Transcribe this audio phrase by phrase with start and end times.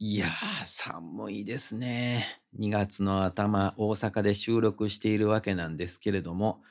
[0.00, 2.40] いやー、寒いですね。
[2.52, 6.62] 2月の頭、大阪で収録しているわけなんですけれども、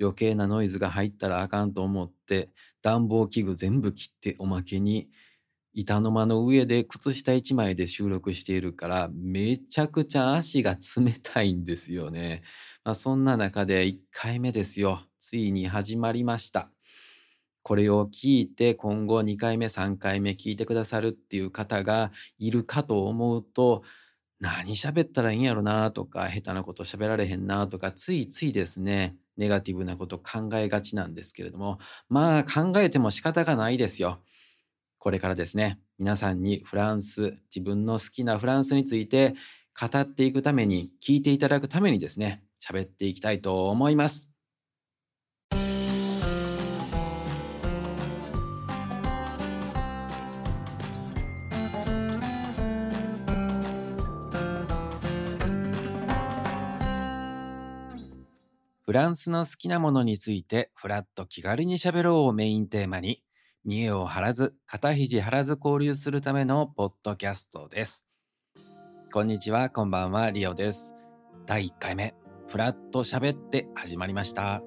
[0.00, 2.50] 余計なノイズが入ったらあかんと思って、
[2.82, 5.08] 暖房器具全部切っておまけに、
[5.74, 12.42] 板の間の上で靴下1枚で収録しているから、めちゃくちゃ足が冷たいんですよね。
[12.84, 15.02] まあ、そんな中で1回目ですよ。
[15.18, 16.70] ついに始まりました。
[17.66, 23.82] これを聞いて今後2回目3回目聞いてくださるっていう方がいるかと思うと
[24.38, 31.78] 何喋ったらいいんやろなとか下手なこと喋られへんなとかついついですねネガティブなこと考えがちなんですけれども
[32.08, 34.20] まあ考えても仕方がないですよ。
[35.00, 39.34] これからですね皆さんにフランス自分の好きなフランスについて
[39.76, 44.35] 語っていくために聞いていただくためにですね喋っていきたいと思います。
[58.86, 63.20] フランスの好きなものについてフラッと気軽に喋ろうをメインテーマに
[63.64, 68.06] 見栄を張らず肩肘張らず交流するためのポッドキャストです。
[69.12, 70.94] こんにちは、こんばんは、リオです。
[71.46, 72.14] 第1回目、
[72.46, 74.62] フラッと喋って始まりました。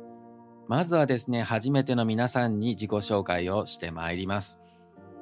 [0.68, 4.60] まずはですね、初めての皆さんに自己紹介をしてまいります。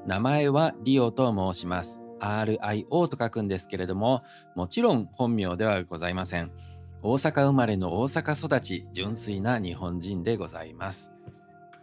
[0.07, 2.01] 名前はリオと申します。
[2.19, 4.23] RIO と書くんですけれども、
[4.55, 6.51] もちろん本名ではございません。
[7.03, 11.11] 大阪生まれの大阪育ち純粋な日本人でございます。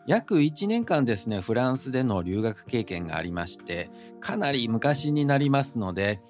[0.06, 6.20] 約1年間ですねフランスでの留学経験がありましてかなり昔になりますので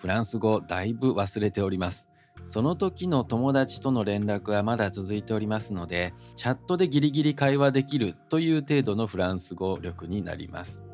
[0.00, 2.08] フランス語だいぶ忘れております。
[2.44, 10.84] その時の友達との連絡はまだ続いておりますのでチャットでギリギリ会話できるという程度のフランス語力になります。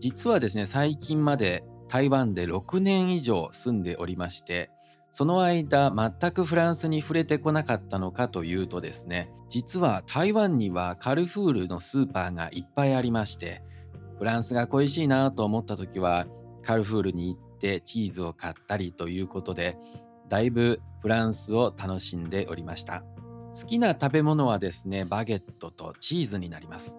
[0.00, 4.70] 実はですね最近まで台湾で6年以上住んでおりまして
[5.10, 13.62] その間全くフランスに触れてこなかったのかというとですね実は台湾にはカルフールのスーパーがいっぱいありまして
[14.18, 16.26] フランスが恋しいなと思った時は
[16.62, 19.78] カルフールに行ってチーズを買ったりということで
[20.28, 23.02] だいぶフランスを楽しんでおりました。
[23.54, 26.96] 好きな食べ物はですねバゲットとチーズになります。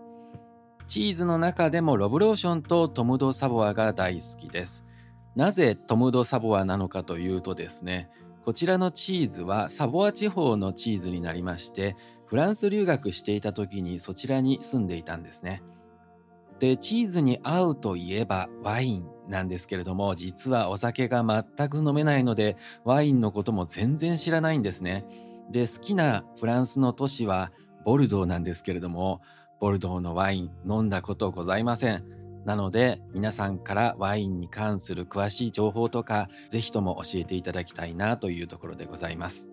[0.87, 4.85] チーズの中でもロブローションとトム・ド・サボアが大好きです。
[5.35, 8.09] なぜトム・ド・サボアなのかというとですね
[8.43, 11.95] こちらのチーズはサボア地方のチーズになりまして
[12.25, 15.63] フランス留学していた時にそちらに住んでいたんですね。
[16.59, 25.05] でチーズに合うといえばワインなんですけれども実はお酒が全く飲めないのでワインのことも全然知らないんですね。
[25.49, 27.51] で好きなフランスの都市は
[27.85, 29.21] ボルドーなんですけれども
[29.59, 32.18] ボルドーのワイン飲んだことございません。
[32.45, 39.49] なので皆さんからワインに関する詳しい情報とか是非とも教えていただきたいなというところでございます。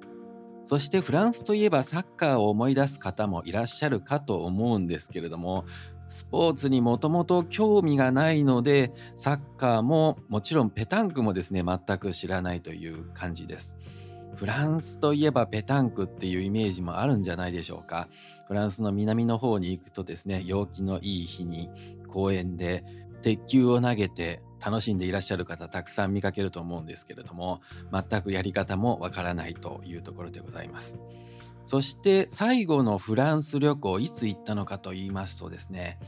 [0.65, 5.65] そしてフランスといえばサッカーを思い出す方もいらっしゃるかと思うんですけれども
[6.09, 13.77] スポーツにもともと興味がないのでサッカーももちろんペタンクもですね全く知らないという感じです。
[14.37, 18.09] フランスといえばペタンクっていうイメージもあるんじゃないでしょうか。
[18.47, 21.71] フランスの南の方に行くとですね陽気のいい日に
[22.17, 22.83] 公園で
[23.21, 27.61] 鉄球を投げて楽しんでいらっしゃる方たくさん見かけると思うんですけれども
[27.93, 30.99] 全くやり方もわからないというところでございます。
[31.67, 35.99] そして最後のフランス旅行いつ行ったのかと言いますとですね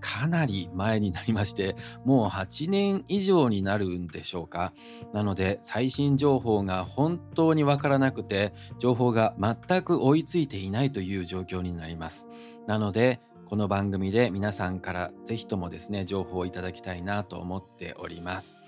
[0.00, 4.72] かなり前になりましてもう8年以上になるんでしょうか。
[5.12, 12.28] なので最新情報が本当にわからなくて情報が全く追いついていないという状況になります。
[12.66, 13.20] なので
[13.52, 18.58] この番組で皆さんからぜひともですね情報をいただきたいなと思っております。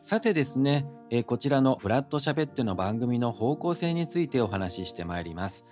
[0.00, 5.66] さてですね、え、こちらのフラットしゃべっての番組の方向性についてお話ししてまいります。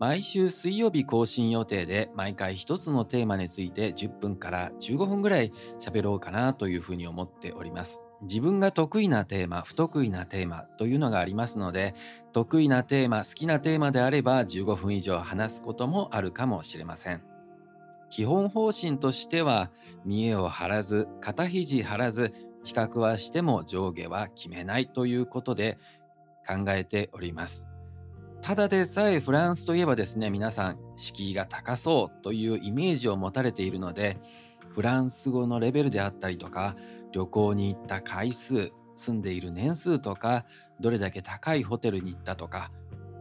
[0.00, 8.02] 毎週水曜日更新予定で毎回一つのテーマについて10分から15分ぐらい喋ろうかなというふうに思っております。
[8.22, 11.94] 自分が得意なテーマ不得意なテーマというのがありますので
[12.32, 17.27] 得意なテーマ好きなテーマであれば15分以上話すこともあるかもしれません。
[18.10, 19.70] 基本方針としては
[20.04, 22.32] 見栄を張らず肩肘張らず
[22.64, 25.78] 比較はしても上下は決めないということで
[26.46, 27.66] 考えております。
[28.40, 34.16] ただでさえフランスといえばですね皆さん敷居が高そうというイメージを持たれているので
[34.74, 36.76] フランス語のレベルであったりとか
[37.12, 40.44] 旅行に行った回数住んでいる年数とか
[40.80, 42.70] どれだけ高いホテルに行ったとか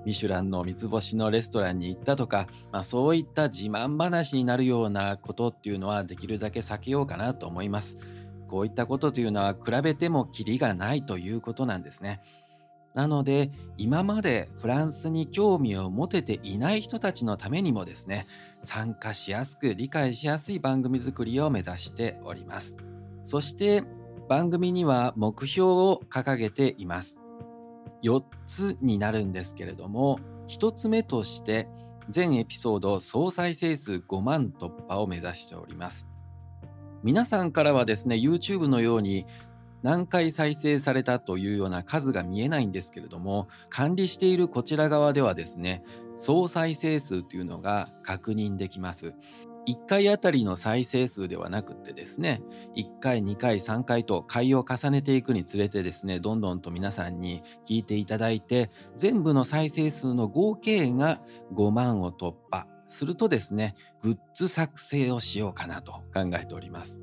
[0.07, 7.97] ミシュランの三つ星のレストランに行ったとか、まあ、そういった自慢話になるようなことっていうのはできるだけ避けようかなと思います。
[8.47, 12.21] こういったことというのは比べてもキリがないということなんですね。
[12.93, 18.27] なので今までフランスに興味を持てていない人たちのためにもですね
[18.63, 22.75] 参加しやすく理解しやすい番組作りを目指しております
[23.23, 23.83] そして
[24.27, 27.19] 番組には目標を掲げています
[28.03, 31.67] 4つになるんですけれども1つ目として
[32.09, 36.07] 全エピソード総再生数5万突破を目指しております。
[37.03, 39.25] 皆さんからはですね YouTube のように
[39.83, 45.83] 何回再生されたというような数が見えないんですけれども管理しているこちら側ではですね
[46.17, 49.13] 総再生数というのが確認できます。
[49.67, 52.41] 1回あたりの再生数ではなくってですね
[52.75, 61.21] 1回2回3回と回を重ねていくにつれてですねどんどんと皆さんに聞いていただいて全部の再生数の合計が
[61.53, 67.01] 5万を突破するとですねグッズ作成をしようかなと考えております。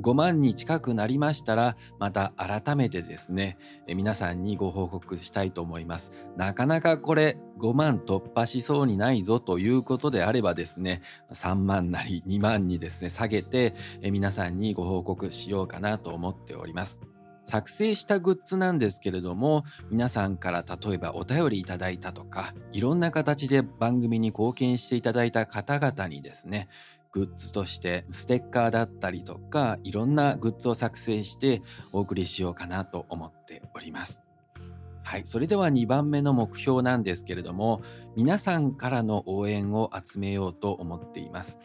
[0.00, 6.12] 5万に近くなりましたら、また改めてですね、皆さんにご報告したいと思います。
[6.36, 11.02] なかなかこれ5万突破しそうにないぞということであればですね、
[11.32, 17.00] 3万なり2万にですね、下げて、皆さんにご報告しようかなと思っております。
[17.48, 26.68] 作成したグッズなんですけれども皆さんから例えばお便りいただいたとかいろんな形で番組に貢献していただいた方々にですね
[27.12, 31.62] グッズとしてステッカーだったりとかいろんなグッズを作成して
[31.92, 34.24] お送りしようかなと思っております。
[35.02, 37.80] はい、それでは2番目の目標なんですけれども
[38.14, 41.58] 皆さんからの応援を集めようと思っています。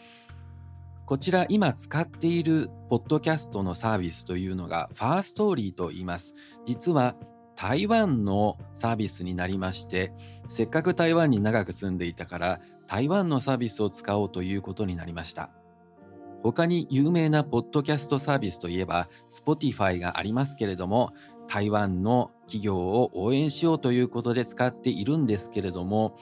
[1.06, 6.36] こちら今使っているポッドキャストのサービスというのがファーストーリーと言います。
[6.66, 7.16] 実は
[7.56, 10.12] 台湾のサービスになりまして
[10.48, 12.62] せっかく台湾に長く住んでいたから
[12.94, 15.50] 台湾のサービスを使おうということになりました。
[16.44, 21.12] 他に有名なポッドキャストサービスといえば Spotify がありますけれども
[21.48, 26.20] 台湾の企業を応援しようということで使っているんですけれども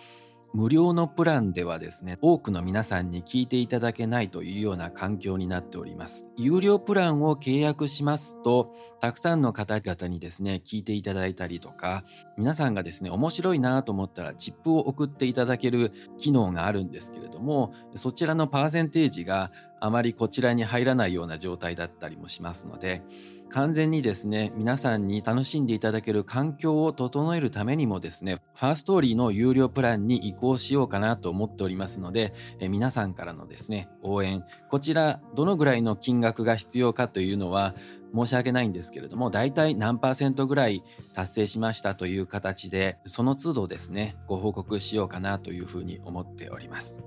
[0.54, 6.28] 無料のプランではですね多くの皆さんに聞いていただけないというような環境になっております。
[6.38, 12.04] 有料プランを契約しますとたくさんの方々にですね聞いていただいたりとか
[12.38, 23.02] 皆さんがですね面白いなと思ったらチップを送っていただける機能があるんですけれどもそちらのパーセンテージがあまりこちらに入らないような状態だったりもしますので
[23.52, 37.76] 完全にですね皆さんに楽しんでいただける環境を整えるためにもですねファーストーリーの有料プランに移行しようかなと思っておりますのでえ皆さんからのですね応援こちらどのぐらいの金額が必要かというのは
[38.16, 40.84] 申し訳ないんですけれども大体何パーセントぐらい
[41.14, 46.98] 達成しましたという形でその都度ですねご報告しようかなというふうに思っております。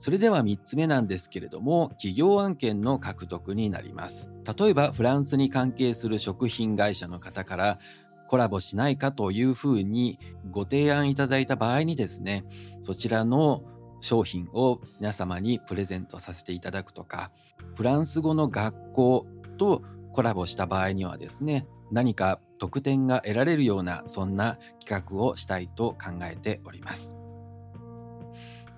[0.00, 4.30] それでは3つ目なんですけれども、企業案件の獲得になります。
[4.58, 7.78] 例えば、フランスに関係する食品会社の方から
[8.26, 10.18] コラボしないかというふうに
[10.50, 12.46] ご提案いただいた場合にですね、
[12.80, 13.62] そちらの
[14.00, 17.30] 商品を皆様にプレゼントさせていただくとか、
[17.76, 19.26] フランス語の学校
[19.58, 19.82] と
[20.14, 27.19] コラボした場合にはですね、何か特典が得られるようなそんな企画をしたいと考えております。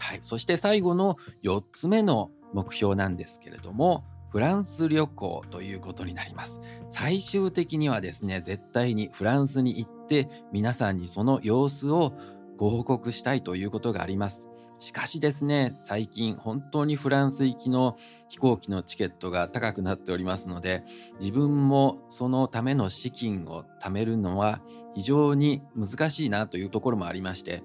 [0.02, 6.60] はい、そして最後の4つ目の目標なんですけれどもフランス旅行ということになります。
[6.88, 12.14] 最終的にはですね絶対にフランスに行って皆さんにその様子を
[12.56, 14.48] ご報告したいということがあります。
[14.80, 17.96] しかしですね最近本当にフランス行きの
[18.28, 20.82] 飛行機のチケットが高くなっておりますので
[21.20, 24.60] 自分もそのための資金を貯めるのは
[24.96, 27.62] 非常に難しいなというところもありまして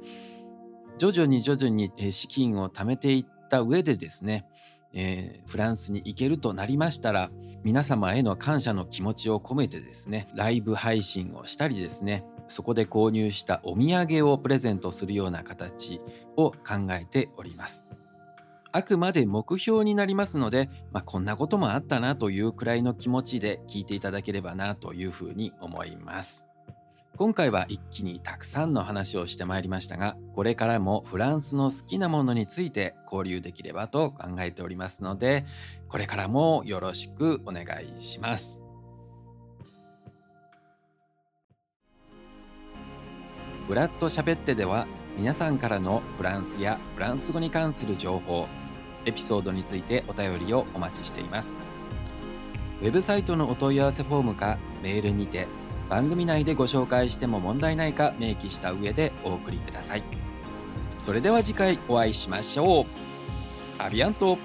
[0.98, 4.46] 徐々に徐々に資金を貯めていった上でですね、
[4.94, 7.30] えー、フランスに行けるとなりましたら
[7.63, 16.01] 皆様への感謝の気持ちを込めてですねライブ配信をしたりですねそこで購入したお土産をプレゼントするような形
[16.36, 17.84] を考えております。
[18.72, 26.46] あくまで目標になりますので、まあ、こんなこともあったなというくらいの気持ちで聞いていただければなというふうに思います。
[27.18, 35.44] 今回は一気にたくさんの話をしてまいりましたが、これからもフランスの好きなものについて交流できればと考えておりますので、
[35.90, 38.62] これからもよろしくお願いします。
[43.68, 44.86] フラット喋ってでは
[45.18, 48.48] 皆さんからのフランスやフランス語に関する情報、
[49.06, 51.60] エピソードについてお便りをお待ちしています。
[52.80, 55.48] ウェブサイトのお問い合わせフォームかメールにて
[55.89, 60.03] 番組内でご紹介しても問題ないか明記した上でお送りください。
[61.00, 62.86] それでは次回お会いしましょう。
[63.77, 64.38] アビアント。